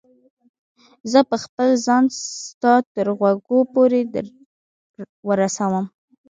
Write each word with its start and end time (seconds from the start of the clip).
زه 1.11 1.19
به 1.29 1.37
خپل 1.43 1.69
ځان 1.85 2.03
ستا 2.45 2.73
تر 2.93 3.07
غوږو 3.17 3.59
پورې 3.73 4.01
در 4.13 4.25
ورسوم. 5.27 5.85